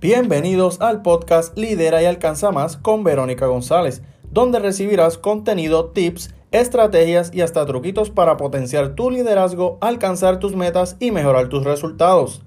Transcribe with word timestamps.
Bienvenidos 0.00 0.80
al 0.80 1.02
podcast 1.02 1.58
Lidera 1.58 2.00
y 2.00 2.06
Alcanza 2.06 2.50
Más 2.52 2.78
con 2.78 3.04
Verónica 3.04 3.44
González, 3.44 4.00
donde 4.30 4.58
recibirás 4.58 5.18
contenido, 5.18 5.90
tips, 5.90 6.34
estrategias 6.52 7.34
y 7.34 7.42
hasta 7.42 7.66
truquitos 7.66 8.08
para 8.08 8.38
potenciar 8.38 8.94
tu 8.94 9.10
liderazgo, 9.10 9.76
alcanzar 9.82 10.38
tus 10.38 10.56
metas 10.56 10.96
y 11.00 11.10
mejorar 11.10 11.50
tus 11.50 11.64
resultados. 11.64 12.40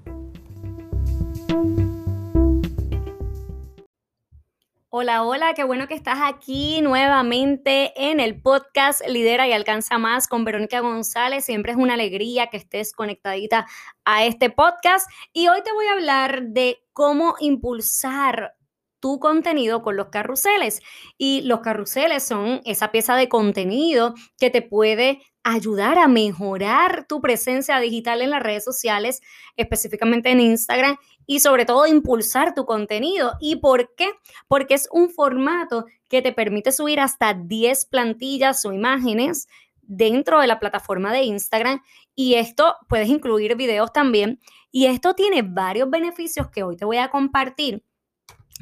Hola, 5.04 5.22
hola, 5.22 5.52
qué 5.52 5.64
bueno 5.64 5.86
que 5.86 5.92
estás 5.92 6.20
aquí 6.22 6.80
nuevamente 6.80 7.92
en 7.94 8.20
el 8.20 8.40
podcast 8.40 9.06
Lidera 9.06 9.46
y 9.46 9.52
Alcanza 9.52 9.98
Más 9.98 10.28
con 10.28 10.46
Verónica 10.46 10.80
González. 10.80 11.44
Siempre 11.44 11.72
es 11.72 11.78
una 11.78 11.92
alegría 11.92 12.46
que 12.46 12.56
estés 12.56 12.94
conectadita 12.94 13.66
a 14.06 14.24
este 14.24 14.48
podcast 14.48 15.06
y 15.34 15.48
hoy 15.48 15.62
te 15.62 15.74
voy 15.74 15.88
a 15.88 15.92
hablar 15.92 16.44
de 16.44 16.78
cómo 16.94 17.34
impulsar 17.38 18.54
tu 19.04 19.18
contenido 19.18 19.82
con 19.82 19.98
los 19.98 20.08
carruseles. 20.08 20.80
Y 21.18 21.42
los 21.42 21.60
carruseles 21.60 22.22
son 22.22 22.62
esa 22.64 22.90
pieza 22.90 23.16
de 23.16 23.28
contenido 23.28 24.14
que 24.38 24.48
te 24.48 24.62
puede 24.62 25.20
ayudar 25.42 25.98
a 25.98 26.08
mejorar 26.08 27.04
tu 27.06 27.20
presencia 27.20 27.78
digital 27.80 28.22
en 28.22 28.30
las 28.30 28.42
redes 28.42 28.64
sociales, 28.64 29.20
específicamente 29.58 30.30
en 30.30 30.40
Instagram, 30.40 30.96
y 31.26 31.40
sobre 31.40 31.66
todo 31.66 31.86
impulsar 31.86 32.54
tu 32.54 32.64
contenido. 32.64 33.32
¿Y 33.42 33.56
por 33.56 33.94
qué? 33.94 34.08
Porque 34.48 34.72
es 34.72 34.88
un 34.90 35.10
formato 35.10 35.84
que 36.08 36.22
te 36.22 36.32
permite 36.32 36.72
subir 36.72 36.98
hasta 36.98 37.34
10 37.34 37.84
plantillas 37.84 38.64
o 38.64 38.72
imágenes 38.72 39.48
dentro 39.82 40.40
de 40.40 40.46
la 40.46 40.58
plataforma 40.58 41.12
de 41.12 41.24
Instagram 41.24 41.82
y 42.14 42.36
esto 42.36 42.76
puedes 42.88 43.10
incluir 43.10 43.54
videos 43.54 43.92
también 43.92 44.40
y 44.70 44.86
esto 44.86 45.12
tiene 45.12 45.42
varios 45.42 45.90
beneficios 45.90 46.48
que 46.48 46.62
hoy 46.62 46.78
te 46.78 46.86
voy 46.86 46.96
a 46.96 47.10
compartir 47.10 47.84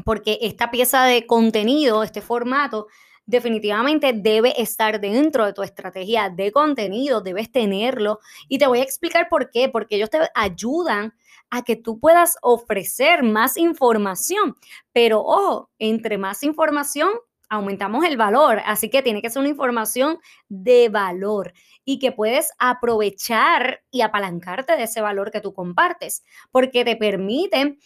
porque 0.04 0.38
esta 0.42 0.70
pieza 0.70 1.04
de 1.04 1.26
contenido, 1.26 2.02
este 2.02 2.20
formato, 2.20 2.86
definitivamente 3.26 4.12
debe 4.12 4.60
estar 4.60 5.00
dentro 5.00 5.46
de 5.46 5.52
tu 5.52 5.62
estrategia 5.62 6.28
de 6.28 6.50
contenido, 6.50 7.20
debes 7.20 7.50
tenerlo. 7.52 8.20
Y 8.48 8.58
te 8.58 8.66
voy 8.66 8.80
a 8.80 8.82
explicar 8.82 9.28
por 9.28 9.50
qué, 9.50 9.68
porque 9.68 9.96
ellos 9.96 10.10
te 10.10 10.18
ayudan 10.34 11.14
a 11.50 11.62
que 11.62 11.76
tú 11.76 12.00
puedas 12.00 12.36
ofrecer 12.40 13.22
más 13.22 13.56
información, 13.58 14.56
pero 14.92 15.20
ojo, 15.20 15.70
entre 15.78 16.16
más 16.16 16.42
información 16.42 17.10
aumentamos 17.50 18.06
el 18.06 18.16
valor, 18.16 18.62
así 18.64 18.88
que 18.88 19.02
tiene 19.02 19.20
que 19.20 19.28
ser 19.28 19.40
una 19.40 19.50
información 19.50 20.18
de 20.48 20.88
valor 20.88 21.52
y 21.84 21.98
que 21.98 22.10
puedes 22.10 22.50
aprovechar 22.58 23.82
y 23.90 24.00
apalancarte 24.00 24.74
de 24.74 24.84
ese 24.84 25.02
valor 25.02 25.30
que 25.30 25.42
tú 25.42 25.52
compartes, 25.52 26.24
porque 26.50 26.86
te 26.86 26.96
permite 26.96 27.77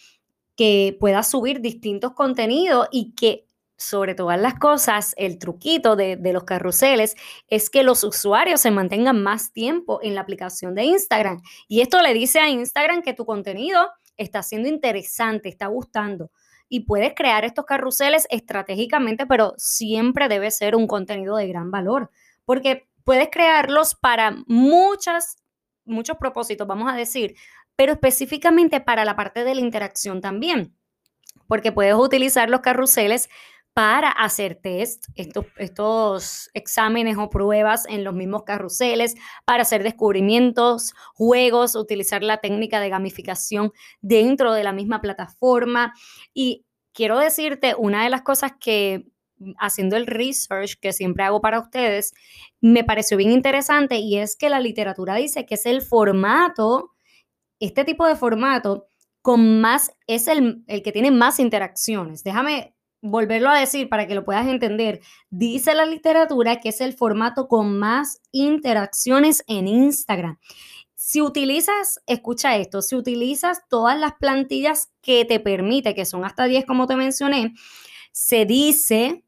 que 0.57 0.97
puedas 0.99 1.31
subir 1.31 1.61
distintos 1.61 2.13
contenidos 2.13 2.89
y 2.91 3.13
que 3.15 3.47
sobre 3.77 4.15
todas 4.15 4.41
las 4.41 4.55
cosas, 4.59 5.15
el 5.19 5.39
truquito 5.39 5.97
de, 5.97 6.19
los 6.33 6.45
carruseles 6.45 7.15
es 7.49 7.69
que 7.69 7.83
los 7.83 8.05
usuarios 8.05 8.61
se 8.61 8.71
mantengan 8.71 9.23
más 9.23 9.53
tiempo 9.53 10.01
en 10.03 10.15
la 10.15 10.23
aplicación 10.23 10.75
de 10.75 10.85
Instagram. 10.85 11.43
Y 11.69 11.83
esto 11.83 12.01
le 12.01 12.15
dice 12.15 12.41
a 12.41 12.49
Instagram 12.49 13.03
que 13.03 13.13
tu 13.13 13.27
contenido 13.27 13.91
está 14.17 14.43
siendo 14.43 14.69
interesante, 14.69 15.49
está 15.49 15.67
gustando. 15.67 16.31
Y 16.69 16.81
puedes 16.81 17.15
crear 17.15 17.45
estos 17.45 17.67
carruseles 17.67 18.27
estratégicamente, 18.31 19.27
pero 19.27 19.55
siempre 19.59 20.29
debe 20.29 20.51
ser 20.51 20.75
un 20.75 20.87
contenido 20.87 21.37
de 21.37 21.47
gran 21.47 21.71
valor, 21.71 22.11
porque 22.45 22.89
puedes 23.05 23.29
crearlos 23.31 23.95
para 23.95 24.37
muchas, 24.47 25.37
muchos 25.85 26.17
propósitos, 26.17 26.67
vamos 26.67 26.93
a 26.93 26.97
decir, 26.97 27.37
pero 27.77 27.93
específicamente 27.93 28.81
para 28.81 29.05
la 29.05 29.17
parte 29.17 29.45
de 29.45 29.55
la 29.55 29.61
interacción 29.61 30.21
también, 30.21 30.75
porque 31.47 31.73
puedes 31.73 31.95
utilizar 31.95 32.51
los 32.51 32.61
carruseles 32.61 33.29
para 33.77 34.09
hacer 34.09 34.55
test, 34.55 35.05
estos, 35.17 36.49
exámenes 36.55 37.19
o 37.19 37.29
pruebas 37.29 37.85
en 37.87 38.05
los 38.05 38.15
mismos 38.15 38.45
carruseles, 38.45 39.17
para 39.45 39.65
hacer 39.65 39.83
descubrimientos, 39.83 40.95
juegos, 41.13 41.77
utilizar 41.77 42.23
la 42.23 42.39
técnica 42.39 42.81
de 42.81 42.89
gamificación 42.89 43.73
dentro 44.01 44.55
de 44.55 44.65
la 44.65 44.73
misma 44.73 45.03
plataforma. 45.03 45.93
Y 46.33 46.65
quiero 46.95 47.19
decirte, 47.19 47.75
una 47.77 48.03
de 48.03 48.09
las 48.09 48.23
cosas 48.23 48.53
que 48.59 49.09
haciendo 49.59 49.97
el 49.97 50.07
research 50.07 50.81
que 50.81 50.95
siempre 50.95 51.25
hago 51.25 51.43
para 51.43 51.61
ustedes, 51.61 52.15
me 52.63 52.83
pareció 52.83 53.19
bien 53.19 53.31
interesante 53.31 53.97
y 53.97 54.17
es 54.17 54.37
que 54.37 54.49
la 54.49 54.61
literatura 54.61 55.17
dice 55.17 55.45
que 55.45 55.57
es 55.57 55.67
el 55.67 55.83
formato 55.83 56.96
este 57.61 57.85
tipo 57.85 58.07
de 58.07 58.17
formato 58.17 58.87
con 59.23 59.61
más, 59.61 59.93
es 60.07 60.29
el, 60.29 60.63
el 60.67 60.83
que 60.83 60.93
tiene 60.93 61.11
más 61.11 61.41
interacciones. 61.41 62.23
Déjame 62.23 62.77
volverlo 63.03 63.51
a 63.51 63.59
decir 63.59 63.89
para 63.89 64.07
que 64.07 64.15
lo 64.15 64.25
puedas 64.25 64.47
entender. 64.47 65.01
Dice 65.31 65.75
la 65.75 65.87
literatura 65.87 66.61
que 66.61 66.71
es 66.71 66.81
el 66.81 66.93
formato 66.93 67.49
con 67.49 67.79
más 67.79 68.21
interacciones 68.33 69.45
en 69.47 69.69
Instagram. 69.69 70.39
Si 70.95 71.21
utilizas, 71.21 72.01
escucha 72.07 72.57
esto, 72.57 72.83
si 72.83 72.97
utilizas 72.97 73.63
todas 73.69 73.99
las 73.99 74.15
plantillas 74.15 74.93
que 75.03 75.25
te 75.25 75.41
permite, 75.41 75.95
que 75.95 76.05
son 76.05 76.25
hasta 76.25 76.45
10 76.45 76.65
como 76.65 76.87
te 76.87 76.97
mencioné, 76.97 77.55
se 78.13 78.47
dice, 78.47 79.23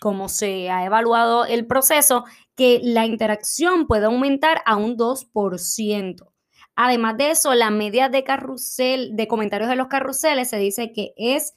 como 0.00 0.28
se 0.28 0.70
ha 0.70 0.84
evaluado 0.84 1.44
el 1.44 1.66
proceso, 1.66 2.24
que 2.56 2.80
la 2.82 3.06
interacción 3.06 3.86
puede 3.86 4.06
aumentar 4.06 4.62
a 4.64 4.76
un 4.76 4.96
2%. 4.96 6.32
Además 6.76 7.16
de 7.16 7.30
eso, 7.30 7.54
la 7.54 7.70
media 7.70 8.08
de 8.08 8.24
carrusel, 8.24 9.16
de 9.16 9.28
comentarios 9.28 9.68
de 9.68 9.76
los 9.76 9.88
carruseles 9.88 10.48
se 10.50 10.58
dice 10.58 10.92
que 10.92 11.12
es 11.16 11.54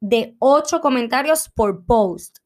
de 0.00 0.36
8 0.38 0.80
comentarios 0.80 1.48
por 1.48 1.84
post. 1.86 2.38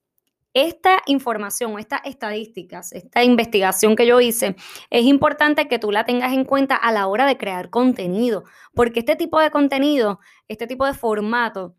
Esta 0.54 1.00
información, 1.06 1.78
estas 1.78 2.02
estadísticas, 2.04 2.92
esta 2.92 3.24
investigación 3.24 3.96
que 3.96 4.06
yo 4.06 4.20
hice, 4.20 4.54
es 4.90 5.04
importante 5.04 5.66
que 5.66 5.78
tú 5.78 5.90
la 5.90 6.04
tengas 6.04 6.34
en 6.34 6.44
cuenta 6.44 6.76
a 6.76 6.92
la 6.92 7.06
hora 7.06 7.24
de 7.24 7.38
crear 7.38 7.70
contenido, 7.70 8.44
porque 8.74 9.00
este 9.00 9.16
tipo 9.16 9.40
de 9.40 9.50
contenido, 9.50 10.20
este 10.48 10.66
tipo 10.66 10.84
de 10.84 10.92
formato, 10.92 11.74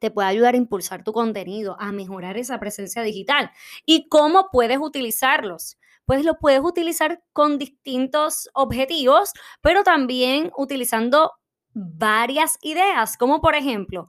te 0.00 0.10
puede 0.10 0.28
ayudar 0.28 0.54
a 0.54 0.56
impulsar 0.56 1.04
tu 1.04 1.12
contenido, 1.12 1.76
a 1.78 1.92
mejorar 1.92 2.36
esa 2.38 2.58
presencia 2.58 3.02
digital. 3.02 3.50
¿Y 3.86 4.08
cómo 4.08 4.48
puedes 4.50 4.78
utilizarlos? 4.78 5.78
Pues 6.06 6.24
lo 6.24 6.38
puedes 6.38 6.60
utilizar 6.60 7.22
con 7.32 7.58
distintos 7.58 8.48
objetivos, 8.54 9.32
pero 9.60 9.82
también 9.82 10.50
utilizando 10.56 11.32
varias 11.74 12.58
ideas, 12.62 13.16
como 13.16 13.40
por 13.40 13.54
ejemplo, 13.54 14.08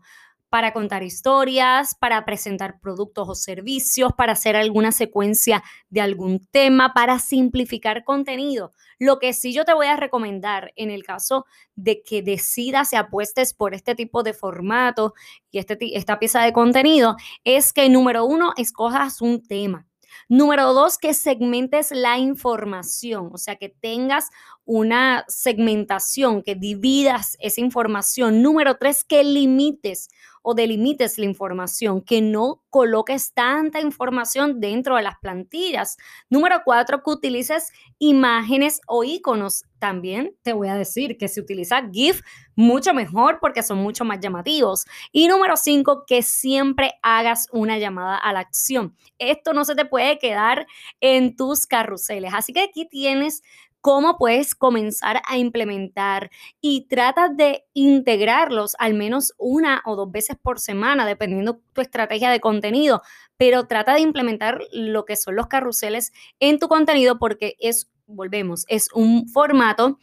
para 0.53 0.71
contar 0.71 1.01
historias, 1.01 1.95
para 1.95 2.25
presentar 2.25 2.79
productos 2.79 3.27
o 3.27 3.33
servicios, 3.33 4.13
para 4.13 4.33
hacer 4.33 4.55
alguna 4.55 4.91
secuencia 4.91 5.63
de 5.89 6.01
algún 6.01 6.45
tema, 6.51 6.93
para 6.93 7.17
simplificar 7.17 8.03
contenido. 8.03 8.71
Lo 8.99 9.17
que 9.17 9.33
sí 9.33 9.51
yo 9.51 9.65
te 9.65 9.73
voy 9.73 9.87
a 9.87 9.97
recomendar 9.97 10.71
en 10.75 10.91
el 10.91 11.03
caso 11.03 11.45
de 11.73 12.03
que 12.03 12.21
decidas 12.21 12.93
y 12.93 12.97
apuestes 12.97 13.55
por 13.55 13.73
este 13.73 13.95
tipo 13.95 14.21
de 14.21 14.33
formato 14.33 15.15
y 15.49 15.57
este, 15.57 15.77
esta 15.97 16.19
pieza 16.19 16.43
de 16.43 16.53
contenido 16.53 17.15
es 17.43 17.73
que 17.73 17.89
número 17.89 18.23
uno, 18.23 18.53
escojas 18.55 19.21
un 19.21 19.41
tema. 19.41 19.87
Número 20.29 20.73
dos, 20.73 20.97
que 20.97 21.13
segmentes 21.13 21.91
la 21.91 22.17
información, 22.17 23.29
o 23.33 23.37
sea, 23.37 23.55
que 23.55 23.69
tengas 23.69 24.29
una 24.65 25.25
segmentación, 25.27 26.43
que 26.43 26.55
dividas 26.55 27.37
esa 27.39 27.61
información. 27.61 28.41
Número 28.41 28.77
tres, 28.77 29.03
que 29.03 29.23
limites 29.23 30.09
o 30.43 30.53
delimites 30.53 31.17
la 31.17 31.25
información, 31.25 32.01
que 32.01 32.21
no 32.21 32.61
coloques 32.69 33.33
tanta 33.33 33.79
información 33.79 34.59
dentro 34.59 34.97
de 34.97 35.03
las 35.03 35.17
plantillas. 35.19 35.97
Número 36.29 36.61
cuatro, 36.63 37.01
que 37.01 37.09
utilices 37.09 37.71
imágenes 37.97 38.81
o 38.87 39.03
iconos. 39.03 39.63
También 39.79 40.35
te 40.43 40.53
voy 40.53 40.67
a 40.67 40.75
decir 40.75 41.17
que 41.17 41.27
si 41.27 41.39
utilizas 41.39 41.83
GIF, 41.91 42.21
mucho 42.55 42.93
mejor 42.93 43.39
porque 43.41 43.63
son 43.63 43.79
mucho 43.79 44.05
más 44.05 44.19
llamativos. 44.19 44.85
Y 45.11 45.27
número 45.27 45.57
cinco, 45.57 46.03
que 46.05 46.21
siempre 46.21 46.93
hagas 47.01 47.47
una 47.51 47.77
llamada 47.77 48.17
a 48.17 48.33
la 48.33 48.39
acción. 48.39 48.95
Esto 49.17 49.53
no 49.53 49.65
se 49.65 49.75
te 49.75 49.85
puede 49.85 50.19
quedar 50.19 50.67
en 51.01 51.35
tus 51.35 51.65
carruseles. 51.65 52.33
Así 52.33 52.53
que 52.53 52.61
aquí 52.61 52.87
tienes 52.87 53.41
cómo 53.83 54.17
puedes 54.17 54.55
comenzar 54.55 55.21
a 55.27 55.37
implementar 55.37 56.31
y 56.61 56.87
trata 56.87 57.27
de 57.27 57.65
integrarlos 57.73 58.77
al 58.79 58.93
menos 58.93 59.33
una 59.37 59.81
o 59.85 59.97
dos 59.97 60.09
veces 60.09 60.37
por 60.41 60.61
semana, 60.61 61.05
dependiendo 61.05 61.59
tu 61.73 61.81
estrategia 61.81 62.31
de 62.31 62.39
contenido, 62.39 63.01
pero 63.35 63.67
trata 63.67 63.93
de 63.95 63.99
implementar 63.99 64.61
lo 64.71 65.03
que 65.03 65.17
son 65.17 65.35
los 65.35 65.47
carruseles 65.47 66.13
en 66.39 66.59
tu 66.59 66.69
contenido 66.69 67.19
porque 67.19 67.57
es, 67.59 67.91
volvemos, 68.05 68.63
es 68.69 68.87
un 68.93 69.27
formato 69.27 69.99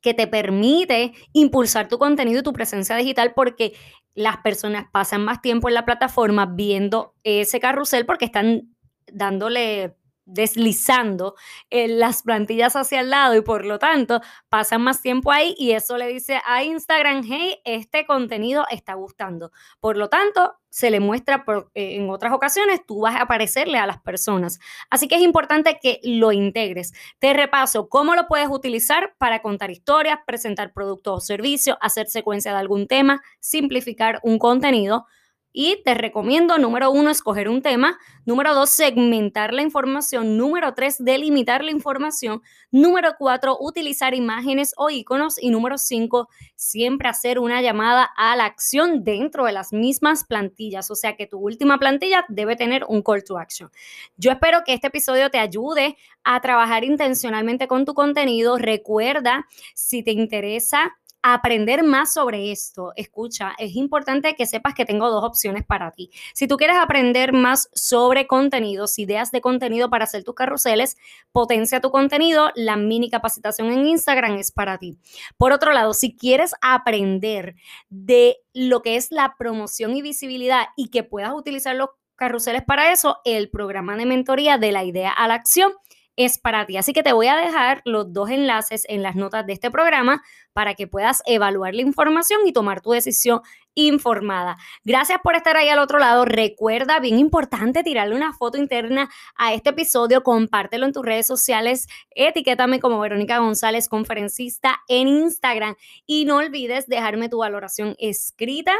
que 0.00 0.12
te 0.12 0.26
permite 0.26 1.12
impulsar 1.32 1.86
tu 1.86 1.98
contenido 1.98 2.40
y 2.40 2.42
tu 2.42 2.52
presencia 2.52 2.96
digital 2.96 3.34
porque 3.36 3.74
las 4.14 4.38
personas 4.38 4.86
pasan 4.92 5.24
más 5.24 5.40
tiempo 5.40 5.68
en 5.68 5.74
la 5.74 5.84
plataforma 5.84 6.46
viendo 6.46 7.14
ese 7.22 7.60
carrusel 7.60 8.04
porque 8.04 8.24
están 8.24 8.74
dándole 9.12 9.94
deslizando 10.26 11.34
eh, 11.70 11.88
las 11.88 12.22
plantillas 12.22 12.76
hacia 12.76 13.00
el 13.00 13.10
lado 13.10 13.34
y 13.36 13.40
por 13.40 13.64
lo 13.64 13.78
tanto 13.78 14.20
pasan 14.48 14.82
más 14.82 15.00
tiempo 15.00 15.32
ahí 15.32 15.54
y 15.56 15.70
eso 15.72 15.96
le 15.96 16.08
dice 16.08 16.40
a 16.44 16.64
Instagram, 16.64 17.22
hey, 17.26 17.60
este 17.64 18.04
contenido 18.06 18.66
está 18.70 18.94
gustando. 18.94 19.52
Por 19.80 19.96
lo 19.96 20.08
tanto, 20.08 20.56
se 20.68 20.90
le 20.90 21.00
muestra 21.00 21.44
eh, 21.74 21.96
en 21.96 22.10
otras 22.10 22.34
ocasiones, 22.34 22.84
tú 22.84 23.00
vas 23.00 23.16
a 23.16 23.22
aparecerle 23.22 23.78
a 23.78 23.86
las 23.86 24.02
personas. 24.02 24.58
Así 24.90 25.08
que 25.08 25.14
es 25.14 25.22
importante 25.22 25.78
que 25.80 26.00
lo 26.02 26.32
integres. 26.32 26.92
Te 27.18 27.32
repaso 27.32 27.88
cómo 27.88 28.14
lo 28.14 28.26
puedes 28.26 28.48
utilizar 28.48 29.14
para 29.16 29.40
contar 29.40 29.70
historias, 29.70 30.18
presentar 30.26 30.74
productos 30.74 31.16
o 31.16 31.20
servicios, 31.20 31.78
hacer 31.80 32.08
secuencia 32.08 32.52
de 32.52 32.58
algún 32.58 32.88
tema, 32.88 33.22
simplificar 33.40 34.20
un 34.22 34.38
contenido. 34.38 35.06
Y 35.58 35.80
te 35.86 35.94
recomiendo, 35.94 36.58
número 36.58 36.90
uno, 36.90 37.08
escoger 37.08 37.48
un 37.48 37.62
tema. 37.62 37.98
Número 38.26 38.54
dos, 38.54 38.68
segmentar 38.68 39.54
la 39.54 39.62
información. 39.62 40.36
Número 40.36 40.74
tres, 40.74 41.02
delimitar 41.02 41.64
la 41.64 41.70
información. 41.70 42.42
Número 42.70 43.14
cuatro, 43.18 43.56
utilizar 43.58 44.12
imágenes 44.12 44.74
o 44.76 44.90
iconos. 44.90 45.42
Y 45.42 45.48
número 45.48 45.78
cinco, 45.78 46.28
siempre 46.56 47.08
hacer 47.08 47.38
una 47.38 47.62
llamada 47.62 48.06
a 48.18 48.36
la 48.36 48.44
acción 48.44 49.02
dentro 49.02 49.46
de 49.46 49.52
las 49.52 49.72
mismas 49.72 50.24
plantillas. 50.24 50.90
O 50.90 50.94
sea 50.94 51.16
que 51.16 51.26
tu 51.26 51.38
última 51.38 51.78
plantilla 51.78 52.26
debe 52.28 52.54
tener 52.56 52.84
un 52.86 53.00
call 53.00 53.24
to 53.24 53.38
action. 53.38 53.70
Yo 54.18 54.32
espero 54.32 54.62
que 54.62 54.74
este 54.74 54.88
episodio 54.88 55.30
te 55.30 55.38
ayude 55.38 55.96
a 56.22 56.38
trabajar 56.42 56.84
intencionalmente 56.84 57.66
con 57.66 57.86
tu 57.86 57.94
contenido. 57.94 58.58
Recuerda, 58.58 59.46
si 59.74 60.02
te 60.02 60.10
interesa 60.10 60.98
aprender 61.22 61.82
más 61.82 62.12
sobre 62.12 62.52
esto, 62.52 62.92
escucha, 62.96 63.54
es 63.58 63.74
importante 63.74 64.36
que 64.36 64.46
sepas 64.46 64.74
que 64.74 64.84
tengo 64.84 65.10
dos 65.10 65.24
opciones 65.24 65.64
para 65.64 65.90
ti. 65.90 66.10
Si 66.34 66.46
tú 66.46 66.56
quieres 66.56 66.76
aprender 66.76 67.32
más 67.32 67.68
sobre 67.74 68.26
contenidos, 68.26 68.98
ideas 68.98 69.32
de 69.32 69.40
contenido 69.40 69.90
para 69.90 70.04
hacer 70.04 70.24
tus 70.24 70.34
carruseles, 70.34 70.96
potencia 71.32 71.80
tu 71.80 71.90
contenido, 71.90 72.50
la 72.54 72.76
mini 72.76 73.10
capacitación 73.10 73.70
en 73.72 73.86
Instagram 73.86 74.36
es 74.36 74.52
para 74.52 74.78
ti. 74.78 74.98
Por 75.36 75.52
otro 75.52 75.72
lado, 75.72 75.94
si 75.94 76.16
quieres 76.16 76.54
aprender 76.60 77.56
de 77.88 78.36
lo 78.54 78.82
que 78.82 78.96
es 78.96 79.10
la 79.10 79.34
promoción 79.38 79.96
y 79.96 80.02
visibilidad 80.02 80.66
y 80.76 80.88
que 80.88 81.02
puedas 81.02 81.32
utilizar 81.34 81.74
los 81.74 81.90
carruseles 82.16 82.62
para 82.62 82.92
eso, 82.92 83.18
el 83.24 83.50
programa 83.50 83.96
de 83.96 84.06
mentoría 84.06 84.58
de 84.58 84.72
la 84.72 84.84
idea 84.84 85.10
a 85.10 85.28
la 85.28 85.34
acción 85.34 85.72
es 86.16 86.38
para 86.38 86.66
ti. 86.66 86.76
Así 86.76 86.92
que 86.92 87.02
te 87.02 87.12
voy 87.12 87.28
a 87.28 87.36
dejar 87.36 87.82
los 87.84 88.12
dos 88.12 88.30
enlaces 88.30 88.84
en 88.88 89.02
las 89.02 89.14
notas 89.14 89.46
de 89.46 89.52
este 89.52 89.70
programa 89.70 90.22
para 90.52 90.74
que 90.74 90.86
puedas 90.86 91.22
evaluar 91.26 91.74
la 91.74 91.82
información 91.82 92.40
y 92.46 92.52
tomar 92.52 92.80
tu 92.80 92.92
decisión 92.92 93.40
informada. 93.74 94.56
Gracias 94.84 95.20
por 95.22 95.36
estar 95.36 95.56
ahí 95.56 95.68
al 95.68 95.78
otro 95.78 95.98
lado. 95.98 96.24
Recuerda, 96.24 96.98
bien 96.98 97.18
importante, 97.18 97.82
tirarle 97.82 98.16
una 98.16 98.32
foto 98.32 98.56
interna 98.56 99.10
a 99.36 99.52
este 99.52 99.70
episodio, 99.70 100.22
compártelo 100.22 100.86
en 100.86 100.94
tus 100.94 101.04
redes 101.04 101.26
sociales, 101.26 101.86
etiquétame 102.14 102.80
como 102.80 102.98
Verónica 102.98 103.38
González, 103.38 103.88
conferencista 103.90 104.80
en 104.88 105.08
Instagram 105.08 105.76
y 106.06 106.24
no 106.24 106.36
olvides 106.36 106.86
dejarme 106.86 107.28
tu 107.28 107.38
valoración 107.38 107.94
escrita 107.98 108.74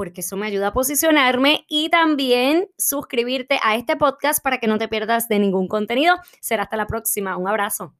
porque 0.00 0.22
eso 0.22 0.34
me 0.34 0.46
ayuda 0.46 0.68
a 0.68 0.72
posicionarme 0.72 1.66
y 1.68 1.90
también 1.90 2.70
suscribirte 2.78 3.60
a 3.62 3.76
este 3.76 3.96
podcast 3.96 4.42
para 4.42 4.56
que 4.56 4.66
no 4.66 4.78
te 4.78 4.88
pierdas 4.88 5.28
de 5.28 5.38
ningún 5.38 5.68
contenido. 5.68 6.16
Será 6.40 6.62
hasta 6.62 6.78
la 6.78 6.86
próxima. 6.86 7.36
Un 7.36 7.46
abrazo. 7.46 7.94